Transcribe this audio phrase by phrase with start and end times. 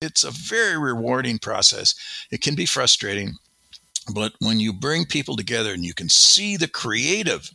[0.00, 1.96] It's a very rewarding process.
[2.30, 3.34] It can be frustrating,
[4.14, 7.50] but when you bring people together and you can see the creative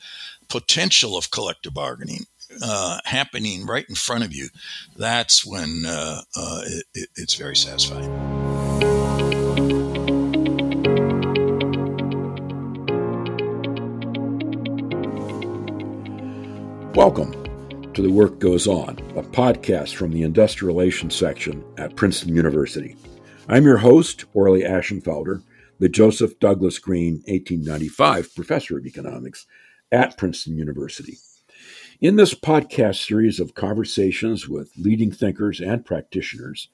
[0.49, 2.25] potential of collective bargaining
[2.61, 4.49] uh, happening right in front of you,
[4.97, 6.61] that's when uh, uh,
[6.93, 8.11] it, it's very satisfying.
[16.93, 17.42] Welcome
[17.93, 22.95] to The Work Goes On, a podcast from the Industrial Relations section at Princeton University.
[23.47, 25.43] I'm your host, Orley Ashenfelter,
[25.77, 29.45] the Joseph Douglas Green 1895 Professor of Economics
[29.91, 31.17] at Princeton University.
[32.01, 36.69] In this podcast series of conversations with leading thinkers and practitioners,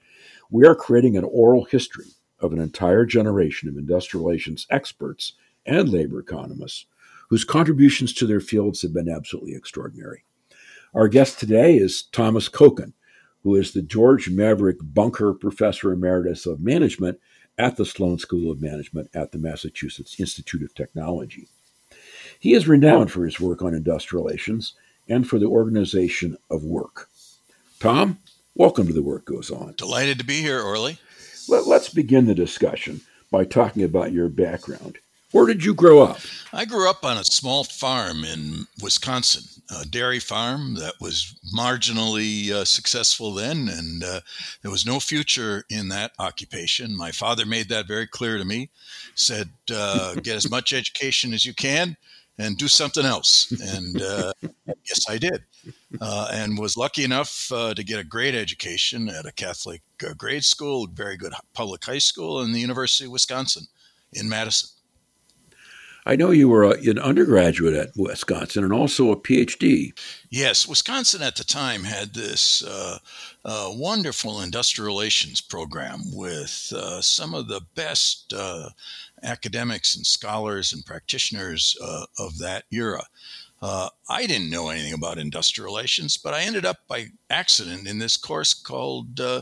[0.49, 5.33] we are creating an oral history of an entire generation of industrial relations experts
[5.66, 6.86] and labor economists
[7.30, 10.23] whose contributions to their fields have been absolutely extraordinary.
[10.95, 12.93] Our guest today is Thomas Kochan,
[13.43, 17.20] who is the George Maverick Bunker Professor Emeritus of Management
[17.59, 21.47] at the Sloan School of Management at the Massachusetts Institute of Technology.
[22.39, 24.73] He is renowned for his work on industrial relations
[25.08, 27.08] and for the organization of work.
[27.80, 28.17] Tom,
[28.55, 29.75] welcome to The Work Goes On.
[29.77, 30.97] Delighted to be here, Orley.
[31.47, 34.97] Let, us begin the discussion by talking about your background.
[35.31, 36.19] Where did you grow up?
[36.52, 42.49] I grew up on a small farm in Wisconsin, a dairy farm that was marginally
[42.49, 44.21] uh, successful then, and uh,
[44.63, 46.97] there was no future in that occupation.
[46.97, 48.71] My father made that very clear to me.
[49.13, 51.97] Said, uh, "Get as much education as you can."
[52.41, 53.52] And do something else.
[53.52, 54.31] And uh,
[54.66, 55.43] yes, I did.
[55.99, 59.81] Uh, and was lucky enough uh, to get a great education at a Catholic
[60.17, 63.66] grade school, very good public high school, and the University of Wisconsin
[64.14, 64.69] in Madison.
[66.09, 69.91] I know you were a, an undergraduate at Wisconsin and also a PhD.
[70.31, 72.97] Yes, Wisconsin at the time had this uh,
[73.45, 78.69] uh, wonderful industrial relations program with uh, some of the best uh,
[79.21, 83.03] academics and scholars and practitioners uh, of that era.
[83.61, 87.99] Uh, I didn't know anything about industrial relations, but I ended up by accident in
[87.99, 89.42] this course called uh,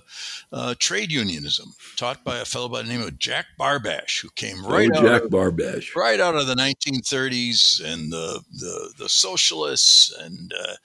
[0.51, 4.65] uh, Trade Unionism, taught by a fellow by the name of Jack Barbash, who came
[4.65, 9.09] right oh, out Jack of, Barbash, right out of the 1930s and the the, the
[9.09, 10.75] socialists, and uh,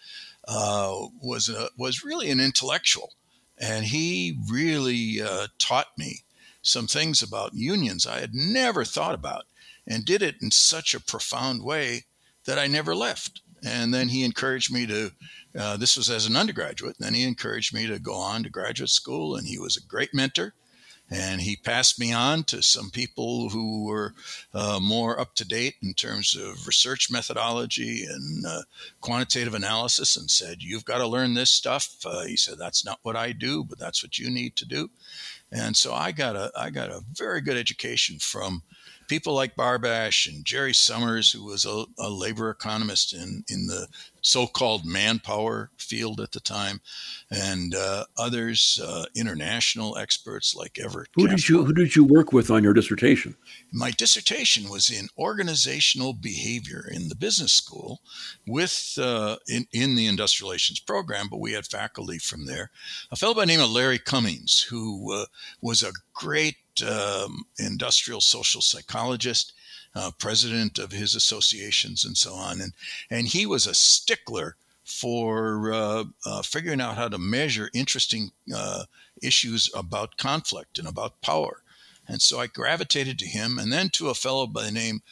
[0.47, 3.15] uh, was a, was really an intellectual,
[3.57, 6.21] and he really uh, taught me
[6.61, 9.45] some things about unions I had never thought about,
[9.87, 12.05] and did it in such a profound way
[12.45, 13.43] that I never left.
[13.65, 15.13] And then he encouraged me to,
[15.57, 18.91] uh, this was as an undergraduate, then he encouraged me to go on to graduate
[18.91, 19.37] school.
[19.37, 20.55] And he was a great mentor.
[21.11, 24.15] And he passed me on to some people who were
[24.55, 28.63] uh, more up to date in terms of research methodology and uh,
[29.03, 31.97] quantitative analysis and said, You've got to learn this stuff.
[32.07, 34.89] Uh, he said, That's not what I do, but that's what you need to do.
[35.51, 38.63] And so I got a, I got a very good education from
[39.13, 43.87] people like Barbash and Jerry Somers, who was a, a labor economist in, in the
[44.23, 46.81] so called manpower field at the time,
[47.31, 51.11] and uh, others, uh, international experts like Everett.
[51.15, 53.37] Who did, you, who did you work with on your dissertation?
[53.71, 58.01] My dissertation was in organizational behavior in the business school
[58.47, 62.71] with uh, in, in the industrial relations program, but we had faculty from there.
[63.11, 65.27] A fellow by the name of Larry Cummings, who uh,
[65.61, 69.53] was a great um, industrial social psychologist,
[69.95, 72.61] uh, president of his associations, and so on.
[72.61, 72.73] And
[73.11, 78.85] and he was a stickler for uh, uh, figuring out how to measure interesting uh,
[79.23, 81.63] issues about conflict and about power.
[82.09, 85.03] And so I gravitated to him, and then to a fellow by the name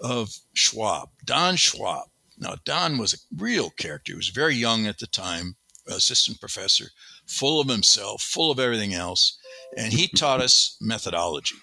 [0.00, 2.08] of Schwab, Don Schwab.
[2.38, 4.12] Now Don was a real character.
[4.12, 5.56] He was very young at the time,
[5.96, 6.86] assistant professor,
[7.26, 9.38] full of himself, full of everything else
[9.76, 11.56] and he taught us methodology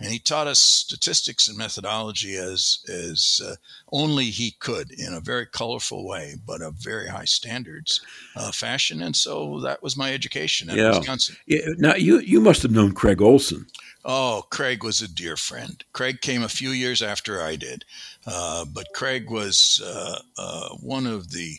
[0.00, 3.54] and he taught us statistics and methodology as as uh,
[3.92, 8.00] only he could in a very colorful way, but a very high standards
[8.34, 9.00] uh, fashion.
[9.00, 10.98] And so that was my education at yeah.
[10.98, 11.36] Wisconsin.
[11.46, 11.60] Yeah.
[11.78, 13.66] Now you you must have known Craig Olson.
[14.04, 15.84] Oh, Craig was a dear friend.
[15.92, 17.84] Craig came a few years after I did,
[18.26, 21.58] uh, but Craig was uh, uh, one of the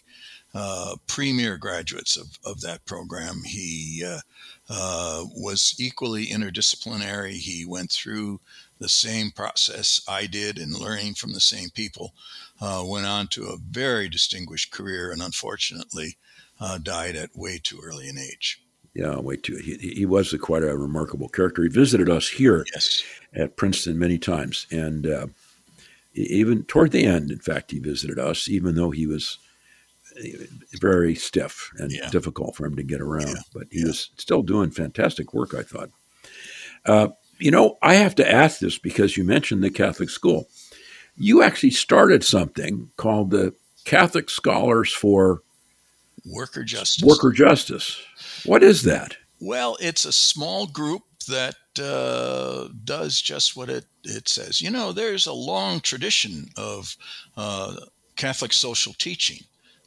[0.53, 3.41] uh, premier graduates of, of that program.
[3.45, 4.03] He
[4.69, 7.33] uh, was equally interdisciplinary.
[7.33, 8.39] He went through
[8.79, 12.13] the same process I did in learning from the same people.
[12.61, 16.17] Uh, went on to a very distinguished career and unfortunately
[16.59, 18.61] uh, died at way too early an age.
[18.93, 19.55] Yeah, way too.
[19.55, 21.63] He, he was a, quite a remarkable character.
[21.63, 23.03] He visited us here yes.
[23.33, 24.67] at Princeton many times.
[24.69, 25.27] And uh,
[26.13, 29.39] even toward the end, in fact, he visited us, even though he was
[30.79, 32.09] very stiff and yeah.
[32.09, 33.27] difficult for him to get around.
[33.27, 33.41] Yeah.
[33.53, 33.87] But he yeah.
[33.87, 35.89] was still doing fantastic work, I thought.
[36.85, 37.07] Uh,
[37.39, 40.47] you know, I have to ask this because you mentioned the Catholic school.
[41.15, 43.53] You actually started something called the
[43.85, 45.41] Catholic Scholars for
[46.25, 47.03] Worker Justice.
[47.03, 48.01] Worker Justice.
[48.45, 49.17] What is that?
[49.39, 54.61] Well, it's a small group that uh, does just what it, it says.
[54.61, 56.95] You know, there's a long tradition of
[57.35, 57.75] uh,
[58.15, 59.39] Catholic social teaching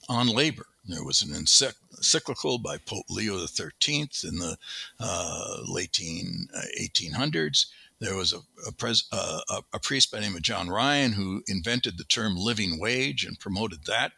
[0.08, 0.66] on labor.
[0.88, 4.56] There was an encyclical by Pope Leo XIII in the
[5.00, 7.66] uh, late 1800s.
[7.66, 7.68] Uh,
[7.98, 9.40] there was a, a, pres, uh,
[9.72, 13.40] a, priest by the name of John Ryan who invented the term living wage and
[13.40, 14.12] promoted that.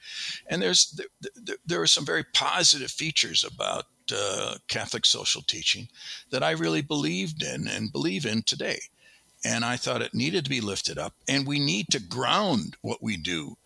[0.48, 5.88] And there's there, there, there are some very positive features about uh, Catholic social teaching
[6.30, 8.80] that I really believed in and believe in today.
[9.44, 11.14] And I thought it needed to be lifted up.
[11.28, 13.56] And we need to ground what we do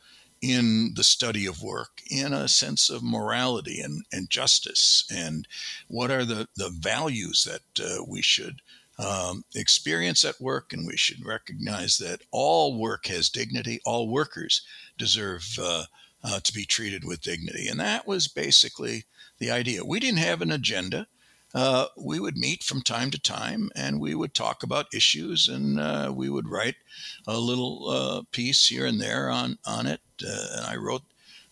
[0.43, 5.05] in the study of work in a sense of morality and, and justice.
[5.15, 5.47] And
[5.89, 8.61] what are the, the values that uh, we should
[8.99, 10.73] um, experience at work?
[10.73, 14.62] And we should recognize that all work has dignity, all workers
[14.99, 15.59] deserve.
[15.61, 15.85] Uh,
[16.25, 17.67] uh, to be treated with dignity.
[17.67, 19.05] And that was basically
[19.39, 19.85] the idea.
[19.85, 21.09] We didn't have an agenda.
[21.54, 25.78] Uh, we would meet from time to time and we would talk about issues and
[25.78, 26.76] uh, we would write
[27.26, 30.00] a little uh, piece here and there on, on it.
[30.25, 31.02] Uh, and I wrote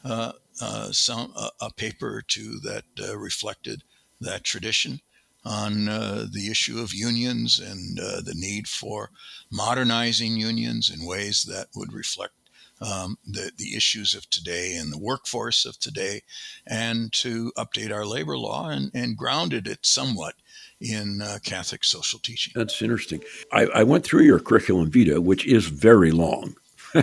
[0.05, 0.33] uh,
[0.63, 2.85] uh, some a, paper or two that
[3.17, 3.83] reflected
[4.21, 5.01] that tradition
[5.45, 9.11] on the issue of unions and the need for
[9.51, 12.35] modernizing unions in ways that would reflect
[12.81, 16.23] um, the, the issues of today and the workforce of today,
[16.67, 20.35] and to update our labor law and, and grounded it somewhat
[20.81, 22.53] in uh, Catholic social teaching.
[22.57, 23.23] That's interesting.
[23.53, 26.55] I, I, went through your curriculum vitae, which is very long,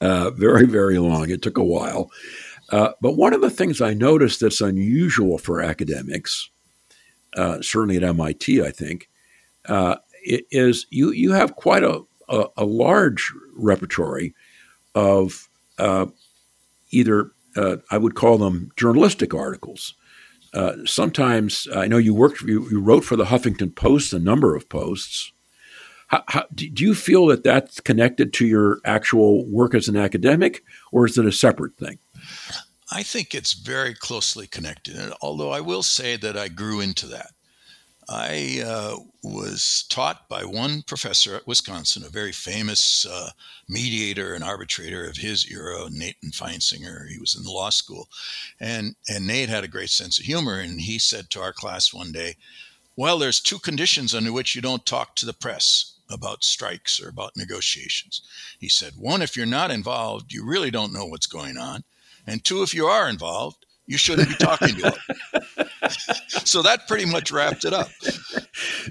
[0.00, 1.28] uh, very, very long.
[1.28, 2.10] It took a while.
[2.70, 6.48] Uh, but one of the things I noticed that's unusual for academics,
[7.36, 9.08] uh, certainly at MIT, I think,
[9.66, 14.34] uh, is you, you have quite a, a, a large repertory
[14.94, 16.06] of uh,
[16.90, 19.94] either uh, I would call them journalistic articles.
[20.54, 24.56] Uh, sometimes I know you worked, you, you, wrote for the Huffington Post a number
[24.56, 25.32] of posts.
[26.06, 30.64] How, how, do you feel that that's connected to your actual work as an academic,
[30.90, 31.98] or is it a separate thing?
[32.90, 35.12] I think it's very closely connected.
[35.20, 37.32] Although I will say that I grew into that.
[38.08, 43.30] I uh, was taught by one professor at Wisconsin, a very famous uh,
[43.68, 47.08] mediator and arbitrator of his era, Nathan Feinsinger.
[47.08, 48.08] He was in the law school.
[48.58, 50.58] And, and Nate had a great sense of humor.
[50.58, 52.36] And he said to our class one day,
[52.96, 57.10] Well, there's two conditions under which you don't talk to the press about strikes or
[57.10, 58.22] about negotiations.
[58.58, 61.84] He said, One, if you're not involved, you really don't know what's going on.
[62.26, 64.98] And two, if you are involved, you shouldn't be talking to
[65.56, 65.67] them.
[66.28, 67.88] so that pretty much wrapped it up.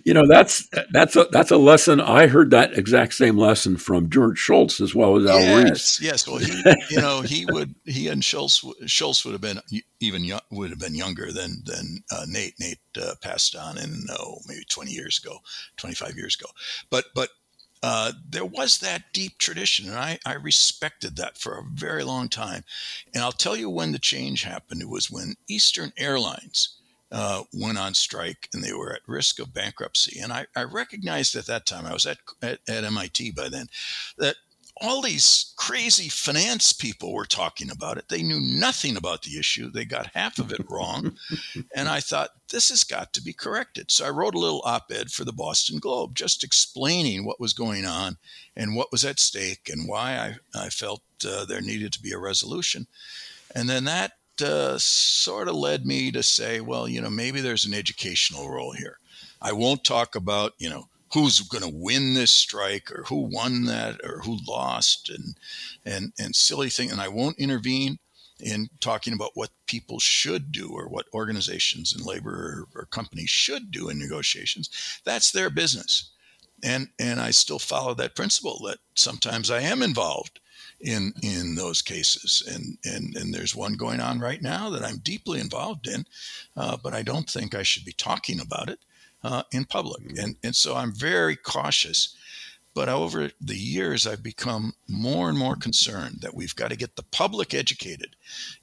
[0.04, 2.00] You know, that's that's a that's a lesson.
[2.00, 6.00] I heard that exact same lesson from George Shultz as well as Al yes, Rees.
[6.02, 9.60] Yes, well, he, you know, he would he and Schultz Shultz would have been
[10.00, 12.56] even young, would have been younger than than uh, Nate.
[12.60, 15.40] Nate uh, passed on in oh maybe twenty years ago,
[15.76, 16.50] twenty five years ago.
[16.90, 17.30] But but
[17.84, 22.28] uh, there was that deep tradition, and I, I respected that for a very long
[22.28, 22.64] time.
[23.14, 24.82] And I'll tell you when the change happened.
[24.82, 26.78] It was when Eastern Airlines
[27.12, 30.20] uh, went on strike and they were at risk of bankruptcy.
[30.20, 33.68] And I, I recognized at that time, I was at, at, at MIT by then,
[34.18, 34.36] that
[34.80, 38.10] all these crazy finance people were talking about it.
[38.10, 39.72] They knew nothing about the issue.
[39.72, 41.18] They got half of it wrong.
[41.76, 43.90] and I thought, this has got to be corrected.
[43.90, 47.54] So I wrote a little op ed for the Boston Globe just explaining what was
[47.54, 48.18] going on
[48.56, 52.12] and what was at stake and why I, I felt uh, there needed to be
[52.12, 52.88] a resolution.
[53.56, 57.66] And then that uh, sort of led me to say, well, you know, maybe there's
[57.66, 59.00] an educational role here.
[59.42, 63.66] I won't talk about, you know, who's going to win this strike or who won
[63.66, 65.36] that or who lost and
[65.86, 68.00] and and silly thing and I won't intervene
[68.40, 73.30] in talking about what people should do or what organizations and labor or, or companies
[73.30, 74.70] should do in negotiations
[75.06, 76.12] that's their business
[76.64, 80.40] and and I still follow that principle that sometimes I am involved
[80.80, 84.98] in in those cases and and and there's one going on right now that I'm
[84.98, 86.06] deeply involved in
[86.56, 88.80] uh, but I don't think I should be talking about it
[89.24, 90.04] uh, in public.
[90.04, 90.20] Mm-hmm.
[90.20, 92.16] And, and so I'm very cautious.
[92.74, 96.96] But over the years, I've become more and more concerned that we've got to get
[96.96, 98.16] the public educated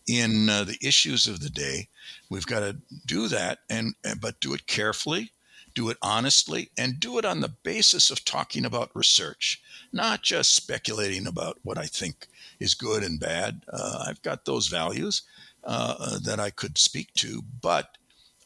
[0.07, 1.89] in uh, the issues of the day.
[2.31, 5.33] We've got to do that, and but do it carefully,
[5.75, 9.61] do it honestly, and do it on the basis of talking about research,
[9.93, 12.29] not just speculating about what I think
[12.61, 13.63] is good and bad.
[13.73, 15.23] Uh, I've got those values
[15.65, 17.97] uh, that I could speak to, but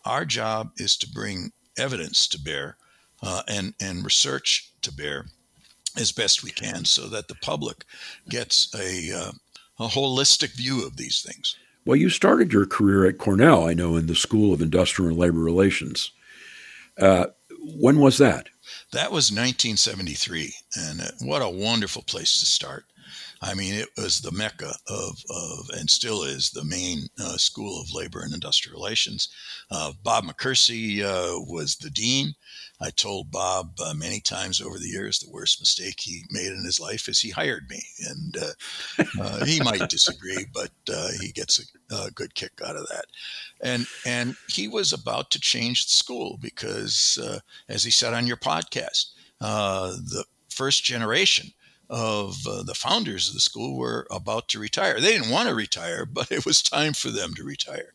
[0.04, 2.76] our job is to bring evidence to bear
[3.22, 5.26] uh, and and research to bear
[5.96, 7.84] as best we can, so that the public
[8.28, 9.32] gets a uh,
[9.80, 11.56] a holistic view of these things.
[11.84, 15.18] Well, you started your career at Cornell, I know, in the School of Industrial and
[15.18, 16.10] Labor Relations.
[16.98, 17.26] Uh,
[17.80, 18.48] when was that?
[18.92, 22.84] That was 1973, and uh, what a wonderful place to start.
[23.40, 27.80] I mean, it was the mecca of, of and still is the main uh, school
[27.80, 29.28] of labor and industrial relations.
[29.70, 32.34] Uh, Bob McKersie uh, was the dean.
[32.80, 36.64] I told Bob uh, many times over the years the worst mistake he made in
[36.64, 40.70] his life is he hired me, and uh, uh, he might disagree, but
[41.20, 43.06] he gets a, a, good kick out of that.
[43.60, 47.18] And and he was about to change the school because,
[47.68, 49.06] as he said on your podcast,
[49.40, 51.52] the first generation
[51.90, 55.00] of uh, the founders of the school were about to retire.
[55.00, 57.92] They didn't want to retire, but it was time for them to retire.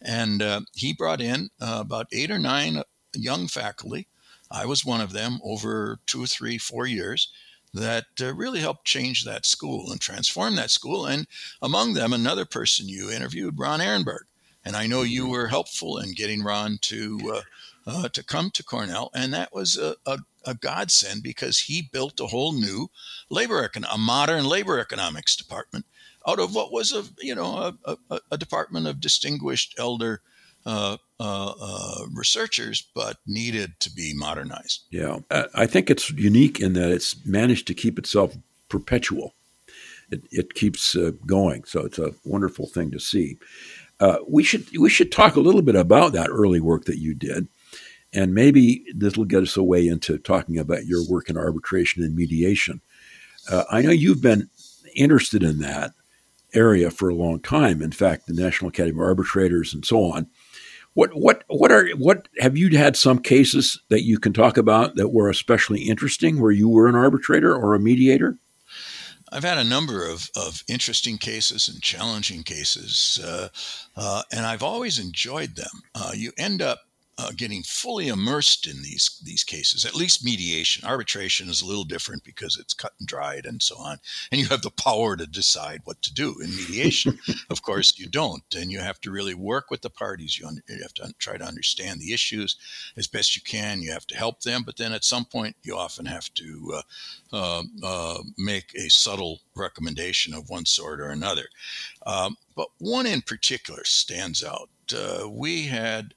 [0.00, 2.82] And uh, he brought in uh, about eight or nine
[3.14, 4.08] young faculty.
[4.50, 7.32] I was one of them over two three, four years
[7.74, 11.06] that uh, really helped change that school and transform that school.
[11.06, 11.26] And
[11.60, 14.24] among them, another person you interviewed, Ron Ehrenberg.
[14.64, 15.32] And I know you mm-hmm.
[15.32, 17.42] were helpful in getting Ron to uh,
[17.86, 22.20] uh, to come to Cornell, and that was a, a a godsend because he built
[22.20, 22.88] a whole new
[23.30, 25.84] labor econ- a modern labor economics department
[26.26, 30.20] out of what was a you know a, a, a department of distinguished elder
[30.66, 34.82] uh, uh, uh, researchers, but needed to be modernized.
[34.90, 38.36] Yeah, I think it's unique in that it's managed to keep itself
[38.68, 39.34] perpetual.
[40.10, 43.38] It, it keeps uh, going, so it's a wonderful thing to see.
[44.00, 47.14] Uh, we should we should talk a little bit about that early work that you
[47.14, 47.46] did.
[48.16, 52.16] And maybe this will get us away into talking about your work in arbitration and
[52.16, 52.80] mediation.
[53.50, 54.48] Uh, I know you've been
[54.94, 55.92] interested in that
[56.54, 57.82] area for a long time.
[57.82, 60.28] In fact, the National Academy of Arbitrators and so on.
[60.94, 64.96] What what what are what have you had some cases that you can talk about
[64.96, 68.38] that were especially interesting where you were an arbitrator or a mediator?
[69.30, 73.48] I've had a number of, of interesting cases and challenging cases, uh,
[73.94, 75.82] uh, and I've always enjoyed them.
[75.94, 76.86] Uh, you end up
[77.18, 79.84] uh, getting fully immersed in these these cases.
[79.84, 83.76] At least mediation, arbitration is a little different because it's cut and dried and so
[83.78, 83.98] on,
[84.30, 86.36] and you have the power to decide what to do.
[86.40, 87.18] In mediation,
[87.50, 90.38] of course, you don't, and you have to really work with the parties.
[90.38, 92.56] You, un- you have to un- try to understand the issues
[92.96, 93.80] as best you can.
[93.80, 96.82] You have to help them, but then at some point, you often have to
[97.32, 101.46] uh, uh, make a subtle recommendation of one sort or another.
[102.06, 104.68] Um, but one in particular stands out.
[104.94, 106.14] Uh, we had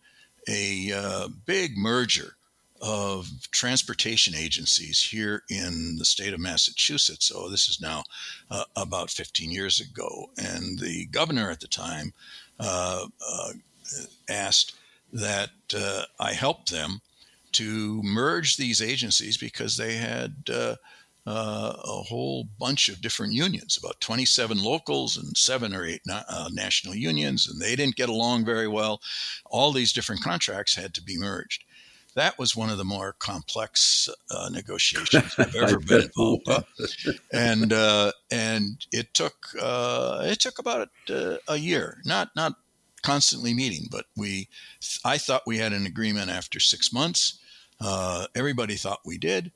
[0.49, 2.35] a uh, big merger
[2.81, 7.27] of transportation agencies here in the state of Massachusetts.
[7.27, 8.03] So this is now
[8.49, 10.29] uh, about 15 years ago.
[10.37, 12.13] And the governor at the time
[12.59, 13.51] uh, uh
[14.29, 14.75] asked
[15.11, 17.01] that uh, I help them
[17.53, 20.35] to merge these agencies because they had
[21.29, 26.23] uh, a whole bunch of different unions, about 27 locals and seven or eight na-
[26.27, 28.99] uh, national unions, and they didn't get along very well.
[29.45, 31.65] All these different contracts had to be merged.
[32.15, 37.73] That was one of the more complex uh, negotiations I've ever been involved in, and
[37.73, 42.55] uh, and it took uh, it took about uh, a year, not not
[43.03, 44.49] constantly meeting, but we
[45.05, 47.37] I thought we had an agreement after six months.
[48.35, 49.51] everybody thought we did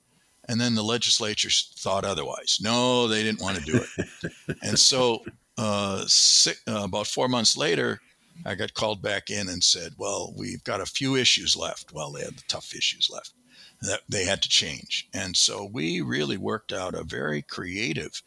[0.48, 2.60] and then the legislature thought otherwise.
[2.62, 4.32] No, they didn't want to do it.
[4.62, 5.24] and so,
[5.58, 8.02] uh, six, uh, about four months later,
[8.46, 12.12] I got called back in and said, "Well, we've got a few issues left." Well,
[12.12, 13.34] they had the tough issues left
[13.82, 18.22] that they had to change, and so we really worked out a very creative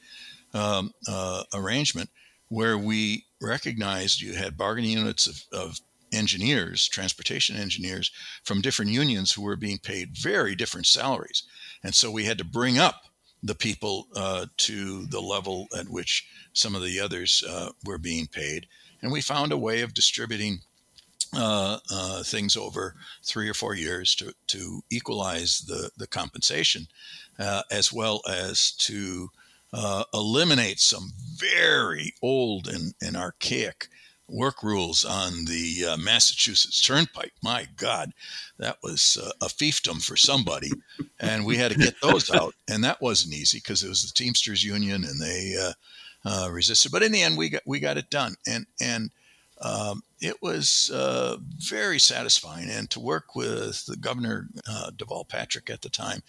[0.55, 2.11] um, uh, arrangement
[2.49, 5.81] where we recognized you had bargaining units of, of
[6.13, 8.11] engineers, transportation engineers
[8.45, 11.43] from different unions who were being paid very different salaries.
[11.87, 13.05] And so we had to bring up
[13.45, 18.27] the people uh, to the level at which some of the others uh, were being
[18.27, 18.67] paid.
[19.01, 20.59] And we found a way of distributing
[21.33, 26.89] uh, uh things over three or four years to, to equalize the, the compensation,
[27.39, 29.29] uh, as well as to
[29.73, 33.87] uh, eliminate some very old and, and archaic
[34.29, 37.33] work rules on the uh, Massachusetts Turnpike.
[37.43, 38.13] My God,
[38.59, 40.71] that was uh, a fiefdom for somebody,
[41.21, 44.13] and we had to get those out, and that wasn't easy because it was the
[44.13, 45.73] Teamsters Union, and they uh,
[46.25, 46.93] uh, resisted.
[46.93, 49.11] But in the end, we got we got it done, and and
[49.61, 52.69] um, it was uh, very satisfying.
[52.69, 56.23] And to work with the governor uh, Deval Patrick at the time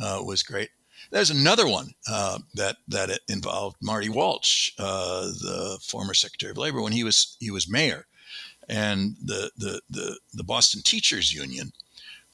[0.00, 0.70] was great.
[1.10, 6.82] There's another one uh, that that involved Marty Walsh, uh, the former Secretary of Labor,
[6.82, 8.06] when he was he was mayor,
[8.68, 11.72] and the the the, the Boston Teachers Union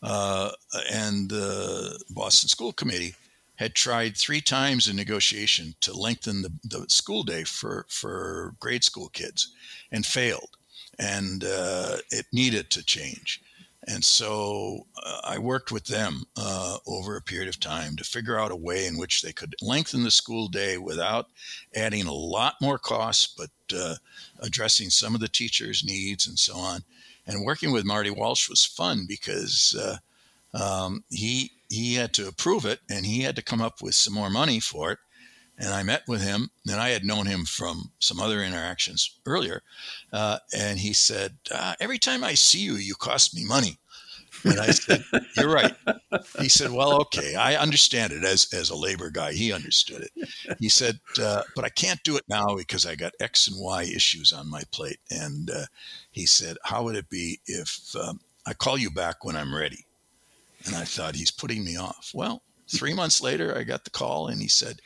[0.02, 0.50] uh,
[0.92, 3.14] and the Boston School Committee
[3.56, 8.82] had tried three times in negotiation to lengthen the, the school day for, for grade
[8.82, 9.52] school kids
[9.92, 10.56] and failed.
[10.98, 13.40] And uh, it needed to change.
[13.88, 18.38] And so uh, I worked with them uh, over a period of time to figure
[18.38, 21.26] out a way in which they could lengthen the school day without
[21.74, 23.96] adding a lot more costs, but uh,
[24.38, 26.84] addressing some of the teachers' needs and so on.
[27.26, 29.96] And working with Marty Walsh was fun because uh,
[30.54, 34.12] um, he he had to approve it and he had to come up with some
[34.12, 34.98] more money for it.
[35.58, 39.62] And I met with him, and I had known him from some other interactions earlier.
[40.12, 43.78] Uh, and he said, uh, Every time I see you, you cost me money.
[44.44, 45.04] And I said,
[45.36, 45.74] You're right.
[46.40, 49.32] He said, Well, okay, I understand it as, as a labor guy.
[49.32, 50.56] He understood it.
[50.58, 53.82] He said, uh, But I can't do it now because I got X and Y
[53.84, 55.00] issues on my plate.
[55.10, 55.66] And uh,
[56.10, 59.86] he said, How would it be if um, I call you back when I'm ready?
[60.64, 62.10] And I thought, He's putting me off.
[62.14, 64.80] Well, three months later, I got the call and he said,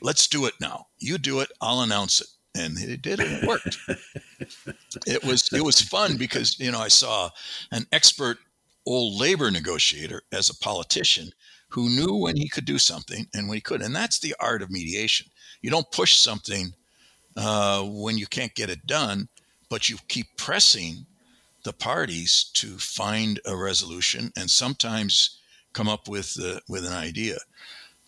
[0.00, 0.86] let's do it now.
[0.98, 2.26] You do it, I'll announce it.
[2.56, 3.78] And he did, and it worked.
[5.06, 7.30] it was it was fun because you know I saw
[7.70, 8.38] an expert
[8.84, 11.30] old labor negotiator as a politician
[11.68, 14.62] who knew when he could do something and when he could, and that's the art
[14.62, 15.28] of mediation.
[15.62, 16.74] You don't push something
[17.36, 19.28] uh, when you can't get it done,
[19.68, 21.06] but you keep pressing
[21.62, 25.38] the parties to find a resolution and sometimes
[25.72, 27.36] come up with uh, with an idea.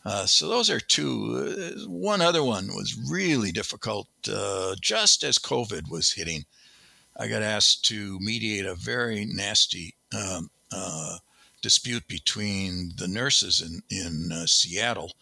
[0.04, 1.76] Uh, so those are two.
[1.78, 6.44] Uh, one other one was really difficult uh, just as COVID was hitting.
[7.16, 11.18] I got asked to mediate a very nasty um, uh,
[11.60, 15.12] dispute between the nurses in, in Seattle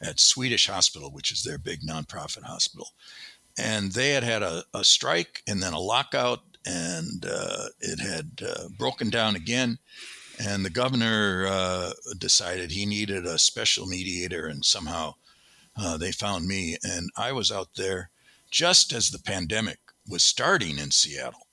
[0.00, 2.88] at Swedish Hospital, which is their big nonprofit hospital.
[3.58, 7.26] And they had had a, a strike and then a lockout, and
[7.80, 8.40] it had
[8.78, 9.78] broken down again
[10.40, 15.14] and the governor uh, decided he needed a special mediator, and somehow
[15.76, 16.78] uh, they found me.
[16.82, 18.10] And I was out there
[18.50, 21.46] just as the pandemic was starting in Seattle.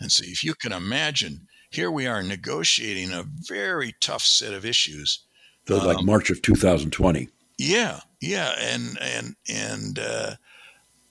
[0.00, 4.64] And so, if you can imagine, here we are negotiating a very tough set of
[4.64, 5.20] issues.
[5.68, 7.28] So, like um, March of 2020.
[7.56, 10.34] Yeah, yeah, and and and uh,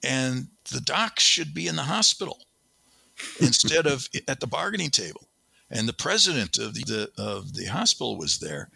[0.02, 2.38] and the docs should be in the hospital
[3.40, 5.23] instead of at the bargaining table
[5.70, 8.68] and the president of the, of the hospital was there,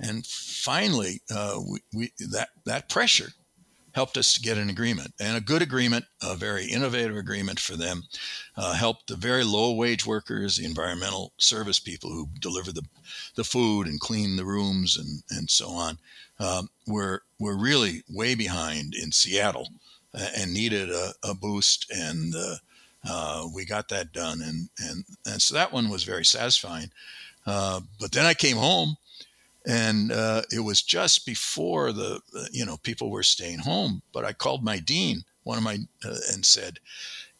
[0.00, 3.32] and finally, uh, we, we, that that pressure
[3.94, 7.76] helped us to get an agreement and a good agreement, a very innovative agreement for
[7.76, 8.02] them.
[8.56, 12.82] Uh, helped the very low wage workers, the environmental service people who deliver the,
[13.36, 15.98] the food and clean the rooms and, and so on.
[16.38, 19.68] Um, we're, we're really way behind in Seattle
[20.14, 21.86] uh, and needed a, a boost.
[21.90, 22.56] And uh,
[23.08, 26.90] uh, we got that done, and and and so that one was very satisfying.
[27.46, 28.96] Uh, but then I came home,
[29.66, 32.20] and uh, it was just before the
[32.52, 34.02] you know people were staying home.
[34.12, 36.78] But I called my dean, one of my, uh, and said,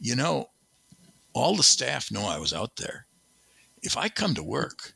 [0.01, 0.51] you know,
[1.33, 3.07] all the staff know I was out there.
[3.83, 4.95] If I come to work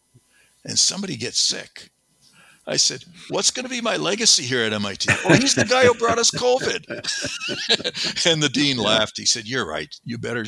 [0.65, 1.91] and somebody gets sick,
[2.67, 5.09] I said, What's going to be my legacy here at MIT?
[5.25, 6.87] Oh, he's the guy who brought us COVID.
[8.31, 9.17] and the dean laughed.
[9.17, 9.95] He said, You're right.
[10.05, 10.47] You better.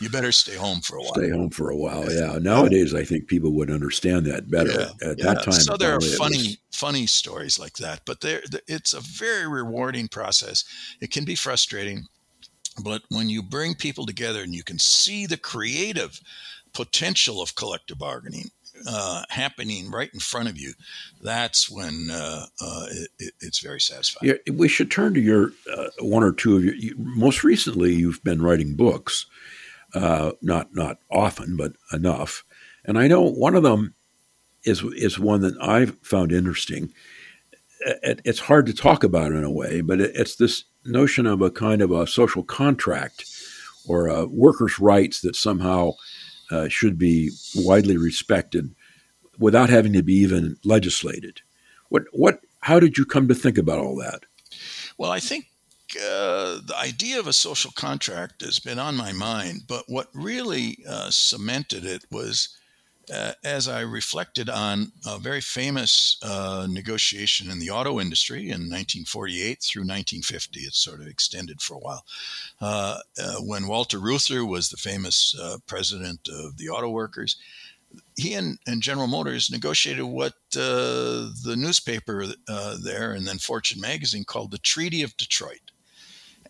[0.00, 1.14] You better stay home for a while.
[1.14, 2.12] Stay home for a while.
[2.12, 2.38] Yeah.
[2.40, 4.72] Nowadays, I think people would understand that better.
[4.72, 5.24] Yeah, At yeah.
[5.24, 6.58] that time, so there are funny, was...
[6.72, 8.00] funny stories like that.
[8.04, 10.64] But there, it's a very rewarding process.
[11.00, 12.06] It can be frustrating,
[12.82, 16.20] but when you bring people together and you can see the creative
[16.72, 18.50] potential of collective bargaining
[18.86, 20.74] uh, happening right in front of you,
[21.22, 22.86] that's when uh, uh,
[23.18, 24.34] it, it's very satisfying.
[24.46, 26.74] Yeah, we should turn to your uh, one or two of your.
[26.74, 29.26] You, most recently, you've been writing books,
[29.94, 32.44] uh, not not often, but enough.
[32.84, 33.94] And I know one of them
[34.64, 36.92] is is one that I've found interesting.
[37.80, 41.40] It, it's hard to talk about in a way, but it, it's this notion of
[41.40, 43.24] a kind of a social contract
[43.86, 45.92] or workers' rights that somehow
[46.50, 48.74] uh, should be widely respected
[49.38, 51.40] without having to be even legislated.
[51.88, 54.24] What what how did you come to think about all that?
[54.96, 55.46] Well, I think
[55.96, 60.78] uh, the idea of a social contract has been on my mind, but what really
[60.88, 62.56] uh, cemented it was
[63.12, 68.70] uh, as I reflected on a very famous uh, negotiation in the auto industry in
[68.70, 70.60] 1948 through 1950.
[70.60, 72.04] It sort of extended for a while.
[72.60, 77.36] Uh, uh when Walter Reuther was the famous uh, president of the auto workers,
[78.16, 82.26] he and, and General Motors negotiated what uh, the newspaper
[82.82, 85.70] there and then Fortune magazine called the Treaty of Detroit.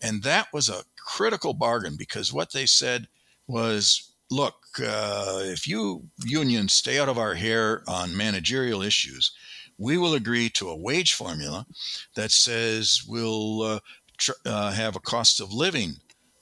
[0.01, 3.07] And that was a critical bargain because what they said
[3.47, 9.31] was look, uh, if you unions stay out of our hair on managerial issues,
[9.77, 11.65] we will agree to a wage formula
[12.15, 13.79] that says we'll uh,
[14.17, 15.93] tr- uh, have a cost of living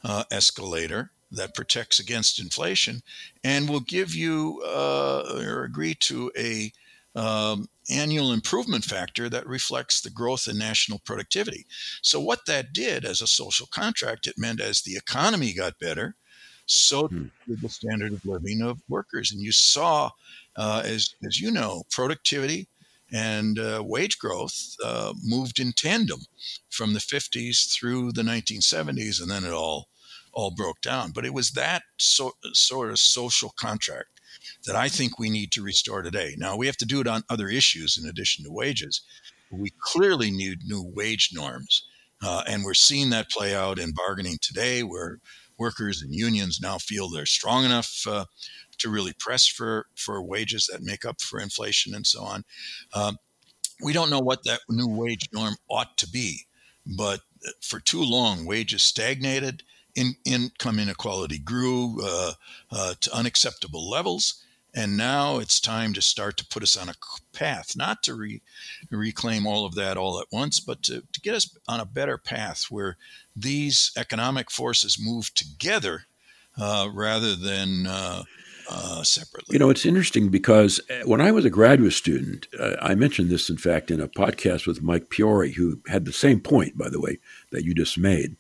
[0.03, 3.01] uh, escalator that protects against inflation,
[3.43, 6.71] and we'll give you uh, or agree to a
[7.15, 11.65] um, annual improvement factor that reflects the growth in national productivity.
[12.01, 16.15] So, what that did as a social contract, it meant as the economy got better,
[16.73, 17.25] so hmm.
[17.47, 19.31] did the standard of living of workers.
[19.31, 20.09] And you saw,
[20.55, 22.67] uh, as, as you know, productivity
[23.11, 26.21] and uh, wage growth uh, moved in tandem
[26.69, 29.87] from the 50s through the 1970s, and then it all
[30.33, 31.11] all broke down.
[31.11, 34.19] But it was that so, sort of social contract
[34.65, 36.35] that I think we need to restore today.
[36.37, 39.01] Now, we have to do it on other issues in addition to wages.
[39.51, 41.83] We clearly need new wage norms.
[42.23, 45.19] Uh, and we're seeing that play out in bargaining today, where
[45.57, 48.25] workers and unions now feel they're strong enough uh,
[48.77, 52.43] to really press for, for wages that make up for inflation and so on.
[52.93, 53.17] Um,
[53.81, 56.45] we don't know what that new wage norm ought to be,
[56.97, 57.21] but
[57.61, 59.63] for too long, wages stagnated
[59.95, 62.33] in, income inequality grew uh,
[62.71, 64.43] uh, to unacceptable levels.
[64.75, 66.95] And now it's time to start to put us on a
[67.31, 68.41] path, not to re-
[68.89, 72.17] reclaim all of that all at once, but to, to get us on a better
[72.17, 72.97] path where
[73.35, 76.05] these economic forces move together
[76.59, 78.23] uh, rather than uh,
[78.69, 79.53] uh, separately.
[79.53, 83.29] You know, it's interesting because uh, when I was a graduate student, uh, I mentioned
[83.29, 86.89] this, in fact, in a podcast with Mike Piore, who had the same point, by
[86.89, 87.19] the way,
[87.51, 88.37] that you just made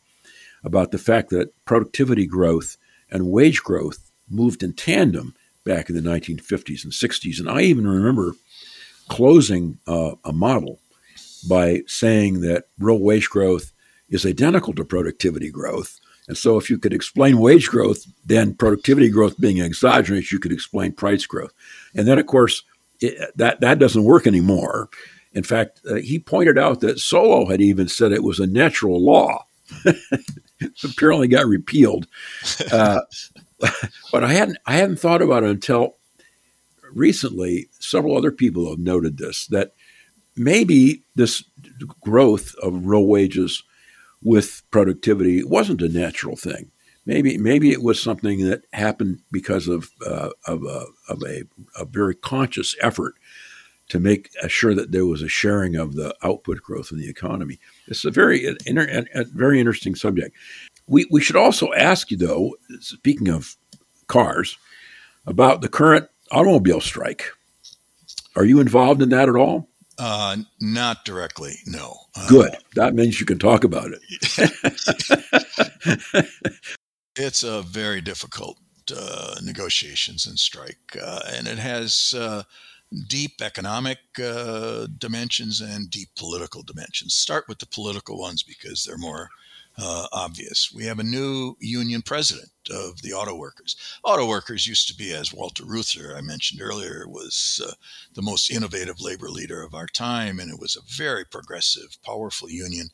[0.63, 2.77] about the fact that productivity growth
[3.11, 7.39] and wage growth moved in tandem back in the 1950s and 60s.
[7.39, 8.33] And I even remember
[9.09, 10.79] closing uh, a model
[11.47, 13.71] by saying that real wage growth
[14.09, 15.99] is identical to productivity growth.
[16.27, 20.53] And so, if you could explain wage growth, then productivity growth being exogenous, you could
[20.53, 21.51] explain price growth.
[21.95, 22.63] And then, of course,
[23.01, 24.89] it, that, that doesn't work anymore.
[25.33, 29.03] In fact, uh, he pointed out that Solow had even said it was a natural
[29.03, 29.45] law.
[30.59, 32.07] It apparently got repealed.
[32.71, 33.01] Uh,
[34.11, 35.97] but I hadn't I hadn't thought about it until
[36.91, 37.69] recently.
[37.79, 39.73] Several other people have noted this that
[40.35, 41.43] maybe this
[42.01, 43.63] growth of real wages
[44.21, 46.71] with productivity wasn't a natural thing.
[47.05, 51.43] Maybe maybe it was something that happened because of uh, of, a, of a,
[51.77, 53.15] a very conscious effort
[53.89, 57.59] to make sure that there was a sharing of the output growth in the economy.
[57.87, 58.55] It's a very, a,
[59.13, 60.35] a very interesting subject.
[60.87, 63.55] We, we should also ask you, though, speaking of
[64.07, 64.57] cars,
[65.25, 67.31] about the current automobile strike.
[68.35, 69.69] Are you involved in that at all?
[69.97, 71.95] Uh, not directly, no.
[72.15, 72.57] Uh, Good.
[72.75, 74.01] That means you can talk about it.
[77.15, 78.57] it's a very difficult
[78.95, 82.43] uh, negotiations and strike, uh, and it has uh,
[83.07, 87.13] deep economic uh, dimensions and deep political dimensions.
[87.13, 89.29] Start with the political ones because they're more
[89.77, 90.71] uh, obvious.
[90.73, 93.75] We have a new union president of the auto workers.
[94.03, 97.73] Auto workers used to be, as Walter Reuther, I mentioned earlier, was uh,
[98.13, 102.49] the most innovative labor leader of our time, and it was a very progressive, powerful
[102.49, 102.89] union.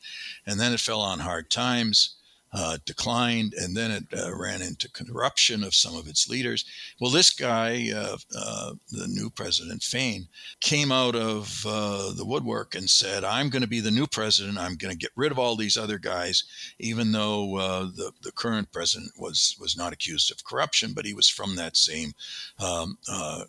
[0.46, 2.16] And then it fell on hard times
[2.52, 6.64] uh, declined, and then it uh, ran into corruption of some of its leaders.
[7.00, 10.26] Well, this guy, uh, uh the new president, Fain,
[10.60, 14.58] came out of uh, the woodwork and said, I'm going to be the new president.
[14.58, 16.44] I'm going to get rid of all these other guys,
[16.78, 21.14] even though uh, the, the current president was, was not accused of corruption, but he
[21.14, 22.12] was from that same
[22.58, 22.98] um,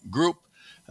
[0.10, 0.38] group.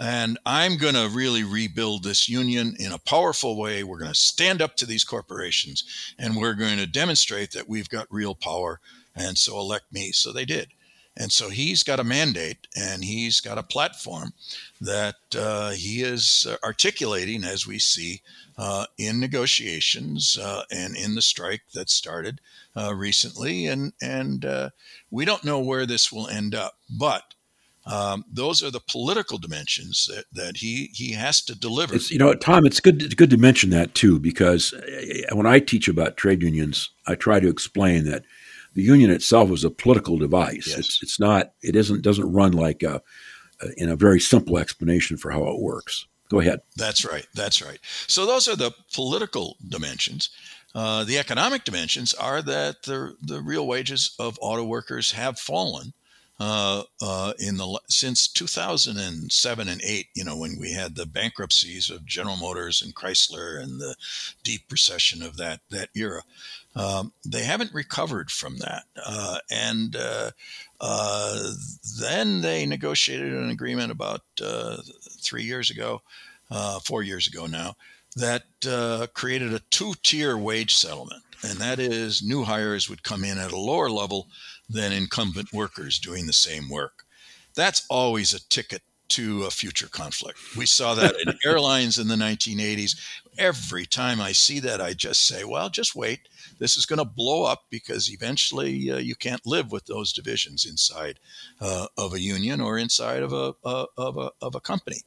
[0.00, 3.84] And I'm going to really rebuild this union in a powerful way.
[3.84, 5.84] We're going to stand up to these corporations
[6.18, 8.80] and we're going to demonstrate that we've got real power.
[9.14, 10.12] And so elect me.
[10.12, 10.68] So they did.
[11.18, 14.32] And so he's got a mandate and he's got a platform
[14.80, 18.22] that uh, he is articulating, as we see
[18.56, 22.40] uh, in negotiations uh, and in the strike that started
[22.74, 23.66] uh, recently.
[23.66, 24.70] And, and uh,
[25.10, 26.78] we don't know where this will end up.
[26.88, 27.34] But
[27.90, 31.94] um, those are the political dimensions that, that he he has to deliver.
[31.94, 35.46] It's, you know, Tom, it's good it's good to mention that too because uh, when
[35.46, 38.24] I teach about trade unions, I try to explain that
[38.74, 40.68] the union itself is a political device.
[40.68, 40.79] Yes.
[40.79, 43.03] It's, it's not it isn't doesn't run like a,
[43.61, 46.07] a, in a very simple explanation for how it works.
[46.29, 46.61] Go ahead.
[46.76, 47.26] That's right.
[47.35, 47.81] That's right.
[48.07, 50.31] So those are the political dimensions.
[50.76, 55.92] Uh, the economic dimensions are that the the real wages of auto workers have fallen
[56.40, 61.90] uh, uh, in the since 2007 and 8 you know when we had the bankruptcies
[61.90, 63.94] of general motors and chrysler and the
[64.42, 66.22] deep recession of that that era
[66.76, 68.85] um, they haven't recovered from that.
[69.05, 70.31] Uh, and uh,
[70.81, 71.53] uh,
[71.98, 74.79] then they negotiated an agreement about uh,
[75.20, 76.03] three years ago
[76.83, 77.74] four years ago now
[78.16, 78.42] that
[79.14, 81.22] created a two-tier wage settlement.
[81.42, 84.29] And that is new hires would come in at a lower level
[84.70, 87.04] than incumbent workers doing the same work.
[87.54, 90.38] That's always a ticket to a future conflict.
[90.56, 92.96] We saw that in airlines in the 1980s.
[93.37, 96.20] Every time I see that, I just say, well, just wait.
[96.61, 100.64] This is going to blow up because eventually uh, you can't live with those divisions
[100.64, 101.18] inside
[101.61, 105.00] uh, of a union or inside of a, uh, of a, of a company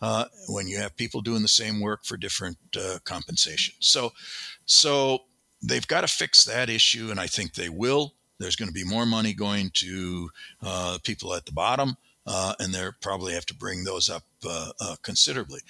[0.00, 3.74] uh, when you have people doing the same work for different uh, compensation.
[3.80, 4.12] So,
[4.64, 5.24] so
[5.62, 8.14] they've got to fix that issue, and I think they will.
[8.40, 10.30] There's going to be more money going to
[10.62, 14.72] uh, people at the bottom, uh, and they're probably have to bring those up uh,
[14.80, 15.60] uh, considerably.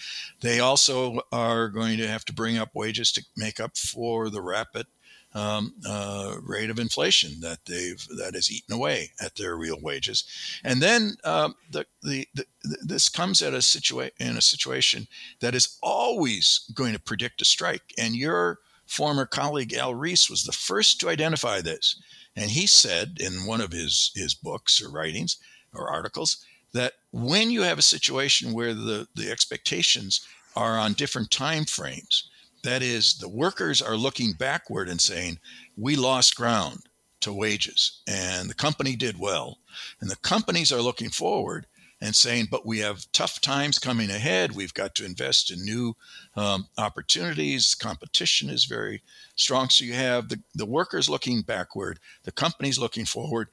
[0.41, 4.41] They also are going to have to bring up wages to make up for the
[4.41, 4.87] rapid
[5.35, 10.25] um, uh, rate of inflation that they've that has eaten away at their real wages,
[10.65, 12.45] and then um, the, the, the,
[12.83, 15.07] this comes at a situa- in a situation
[15.41, 18.59] that is always going to predict a strike, and your
[18.91, 22.03] former colleague Al Rees was the first to identify this.
[22.35, 25.37] And he said in one of his, his books or writings
[25.73, 30.27] or articles that when you have a situation where the, the expectations
[30.57, 32.31] are on different time frames,
[32.65, 35.39] that is, the workers are looking backward and saying,
[35.77, 36.81] we lost ground
[37.21, 39.59] to wages and the company did well.
[40.01, 41.67] And the companies are looking forward
[42.01, 44.53] and saying, but we have tough times coming ahead.
[44.53, 45.97] We've got to invest in new
[46.35, 47.75] um, opportunities.
[47.75, 49.03] Competition is very
[49.35, 49.69] strong.
[49.69, 53.49] So you have the, the workers looking backward, the companies looking forward.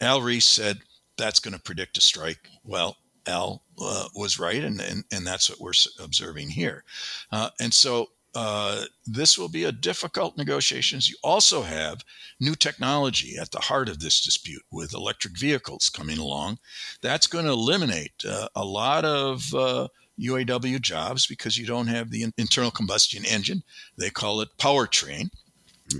[0.00, 0.78] Al Rees said
[1.16, 2.48] that's going to predict a strike.
[2.64, 6.84] Well, Al uh, was right, and, and, and that's what we're observing here.
[7.30, 11.08] Uh, and so uh, this will be a difficult negotiations.
[11.08, 12.04] You also have
[12.40, 16.58] new technology at the heart of this dispute with electric vehicles coming along.
[17.00, 19.88] That's going to eliminate uh, a lot of uh,
[20.20, 23.62] UAW jobs because you don't have the internal combustion engine.
[23.96, 25.30] They call it powertrain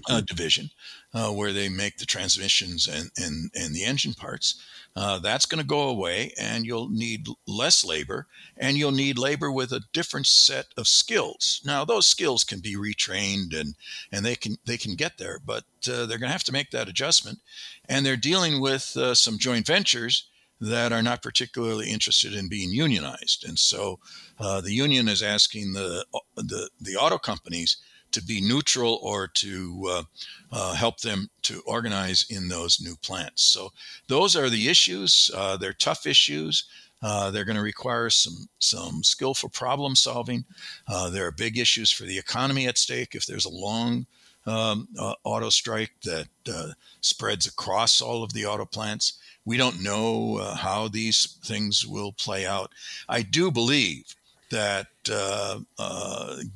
[0.08, 0.24] uh, mm-hmm.
[0.24, 0.70] division,
[1.14, 4.60] uh, where they make the transmissions and, and, and the engine parts.
[4.96, 9.50] Uh, that's going to go away, and you'll need less labor, and you'll need labor
[9.50, 11.60] with a different set of skills.
[11.64, 13.74] Now, those skills can be retrained, and
[14.12, 16.70] and they can they can get there, but uh, they're going to have to make
[16.70, 17.40] that adjustment,
[17.88, 20.28] and they're dealing with uh, some joint ventures
[20.60, 23.98] that are not particularly interested in being unionized, and so
[24.38, 27.78] uh, the union is asking the the the auto companies
[28.14, 30.02] to be neutral or to uh,
[30.52, 33.42] uh, help them to organize in those new plants.
[33.42, 33.70] So
[34.06, 35.30] those are the issues.
[35.34, 36.64] Uh, they're tough issues.
[37.02, 40.44] Uh, they're going to require some some skillful problem solving.
[40.88, 44.06] Uh, there are big issues for the economy at stake if there's a long
[44.46, 46.28] um, uh, auto strike that
[47.00, 49.18] spreads across all of the auto plants.
[49.44, 52.72] We don't know how these things will play out.
[53.08, 54.14] I do believe
[54.50, 54.86] that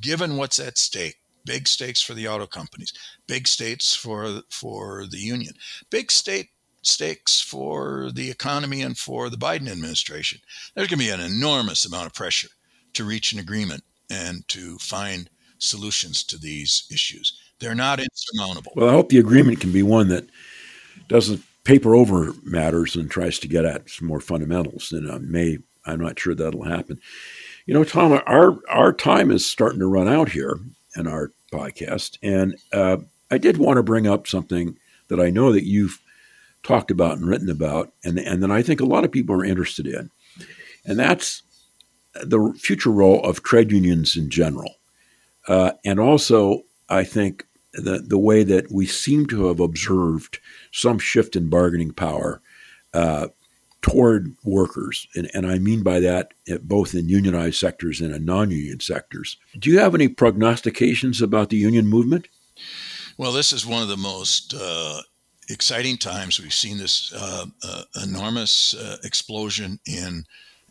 [0.01, 2.93] given what's at stake, big stakes for the auto companies,
[3.27, 5.55] big stakes for for the union,
[5.91, 6.51] big state
[6.83, 10.41] stakes for the economy and for the Biden administration.
[10.75, 12.51] There's going to be an enormous amount of pressure
[12.95, 17.41] to reach an agreement and to find solutions to these issues.
[17.59, 18.73] They're not insurmountable.
[18.77, 20.29] Well, I hope the agreement can be one that
[21.09, 24.93] doesn't paper over matters and tries to get at some more fundamentals.
[24.93, 27.01] And uh, may I'm not sure that'll happen.
[27.67, 30.59] You know, Tom, our our time is starting to run out here
[30.97, 32.19] in our podcast.
[32.23, 32.99] And uh,
[33.31, 34.77] I did want to bring up something
[35.09, 36.01] that I know that you've
[36.63, 39.45] talked about and written about, and, and that I think a lot of people are
[39.45, 40.11] interested in.
[40.85, 41.43] And that's
[42.15, 44.75] the future role of trade unions in general.
[45.47, 50.39] Uh, and also, I think the, the way that we seem to have observed
[50.73, 52.41] some shift in bargaining power
[52.95, 53.29] uh,
[53.83, 55.07] toward workers.
[55.15, 59.37] And, and I mean by that both in unionized sectors and in non union sectors.
[59.59, 62.29] Do you have any prognostications about the union movement?
[63.17, 65.01] Well, this is one of the most uh,
[65.49, 66.41] exciting times.
[66.41, 70.25] We've seen this uh, uh, enormous uh, explosion in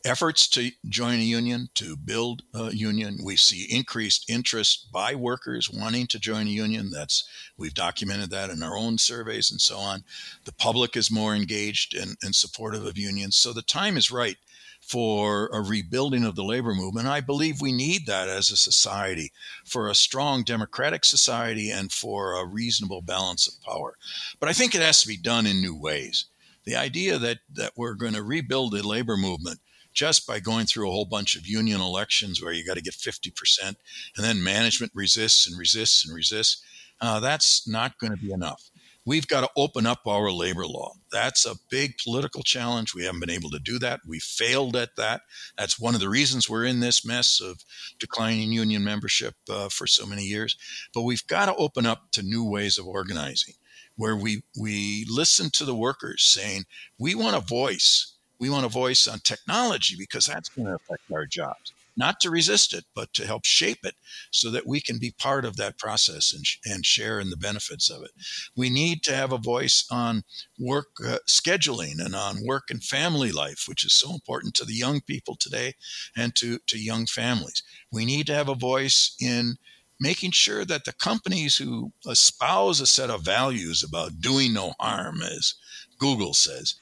[0.07, 3.19] efforts to join a union, to build a union.
[3.23, 6.89] We see increased interest by workers wanting to join a union.
[6.89, 10.03] That's we've documented that in our own surveys and so on.
[10.45, 13.35] The public is more engaged and, and supportive of unions.
[13.35, 14.37] So the time is right
[14.79, 17.07] for a rebuilding of the labor movement.
[17.07, 19.31] I believe we need that as a society
[19.65, 23.97] for a strong democratic society and for a reasonable balance of power.
[24.39, 26.25] But I think it has to be done in new ways
[26.67, 29.59] The idea that, that we're going to rebuild the labor movement
[29.97, 32.93] just by going through a whole bunch of union elections where you got to get
[32.93, 33.75] 50% and
[34.15, 36.63] then management resists and resists and resists,
[37.01, 38.69] uh, that's not going to be enough.
[39.07, 40.91] We've got to open up our labor law.
[41.12, 42.93] That's a big political challenge.
[42.93, 44.01] We haven't been able to do that.
[44.05, 45.21] We failed at that.
[45.57, 47.63] That's one of the reasons we're in this mess of
[47.99, 50.57] declining union membership uh, for so many years.
[50.93, 53.55] But we've got to open up to new ways of organizing
[53.95, 56.65] where we, we listen to the workers saying,
[56.99, 58.16] we want a voice.
[58.39, 61.73] We want a voice on technology because that's going to affect our jobs.
[62.00, 63.95] Not to resist it, but to help shape it
[64.30, 67.89] so that we can be part of that process and, and share in the benefits
[67.89, 68.12] of it.
[68.56, 70.23] We need to have a voice on
[70.60, 74.76] work uh, scheduling and on work and family life, which is so important to the
[74.76, 75.73] young people today
[76.15, 77.63] and to, to young families.
[77.91, 79.56] We need to have a voice in
[80.00, 85.23] making sure that the companies who espouse a set of values about doing no harm,
[85.23, 85.56] as
[85.97, 86.76] Google says,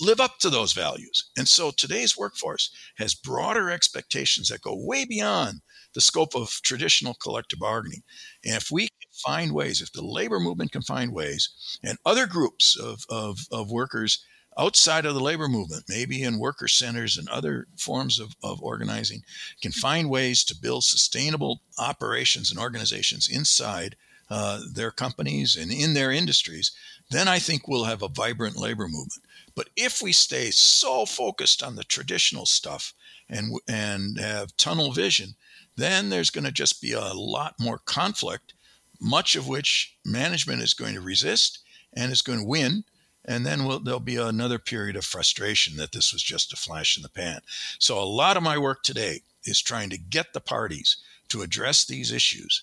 [0.00, 1.30] live up to those values.
[1.36, 5.60] And so today's workforce has broader expectations that go way beyond
[5.94, 8.02] the scope of traditional collective bargaining.
[8.44, 12.26] And if we can find ways, if the labor movement can find ways, and other
[12.26, 14.24] groups of, of, of workers
[14.58, 19.22] outside of the labor movement, maybe in worker centers and other forms of, of organizing,
[19.62, 23.96] can find ways to build sustainable operations and organizations inside
[24.28, 26.72] uh, their companies and in their industries,
[27.10, 29.22] then I think we'll have a vibrant labor movement.
[29.56, 32.94] But if we stay so focused on the traditional stuff
[33.28, 35.34] and and have tunnel vision,
[35.74, 38.54] then there's going to just be a lot more conflict,
[39.00, 41.58] much of which management is going to resist
[41.92, 42.84] and is going to win
[43.26, 46.96] and then we'll, there'll be another period of frustration that this was just a flash
[46.96, 47.40] in the pan.
[47.78, 50.96] So, a lot of my work today is trying to get the parties
[51.28, 52.62] to address these issues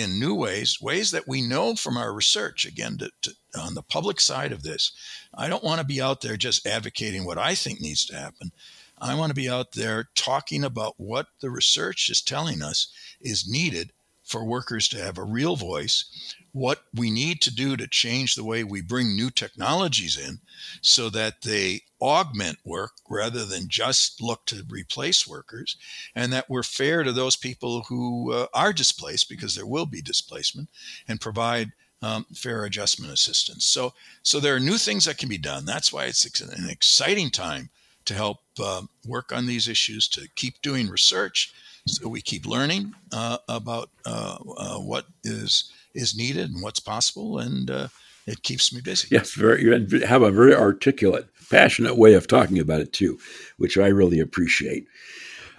[0.00, 2.64] in new ways, ways that we know from our research.
[2.64, 4.92] Again, to, to, on the public side of this,
[5.34, 8.52] I don't want to be out there just advocating what I think needs to happen.
[8.98, 12.88] I want to be out there talking about what the research is telling us
[13.20, 13.92] is needed
[14.24, 18.44] for workers to have a real voice, what we need to do to change the
[18.44, 20.38] way we bring new technologies in
[20.80, 25.76] so that they augment work rather than just look to replace workers,
[26.14, 30.00] and that we're fair to those people who uh, are displaced because there will be
[30.00, 30.68] displacement
[31.08, 33.66] and provide um, fair adjustment assistance.
[33.66, 35.64] So, so there are new things that can be done.
[35.64, 37.68] That's why it's an exciting time
[38.04, 41.52] to help uh, work on these issues, to keep doing research,
[41.86, 47.38] so we keep learning uh, about uh, uh, what is is needed and what's possible,
[47.38, 47.88] and uh,
[48.26, 49.08] it keeps me busy.
[49.10, 49.62] Yes, very.
[49.62, 53.18] You have a very articulate, passionate way of talking about it too,
[53.56, 54.86] which I really appreciate.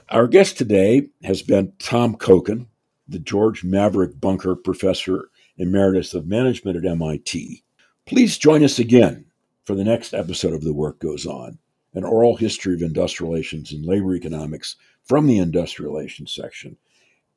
[0.10, 2.68] Our guest today has been Tom Kochan,
[3.08, 7.64] the George Maverick Bunker Professor Emeritus of Management at MIT.
[8.06, 9.26] Please join us again
[9.64, 11.58] for the next episode of The Work Goes On,
[11.94, 16.78] an oral history of industrial relations and labor economics from the industrial relations section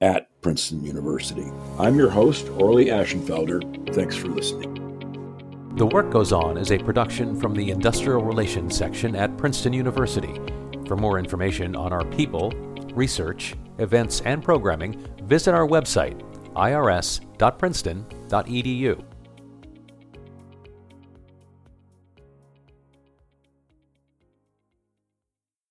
[0.01, 1.51] at Princeton University.
[1.79, 3.95] I'm your host, Orley Ashenfelter.
[3.95, 4.75] Thanks for listening.
[5.77, 10.41] The Work Goes On is a production from the Industrial Relations section at Princeton University.
[10.87, 12.51] For more information on our people,
[12.95, 16.19] research, events, and programming, visit our website,
[16.55, 19.05] irs.princeton.edu.